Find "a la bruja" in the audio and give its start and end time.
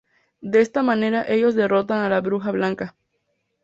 1.99-2.49